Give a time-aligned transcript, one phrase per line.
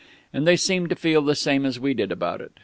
[0.33, 2.53] And they seemed to feel the same as we did about it.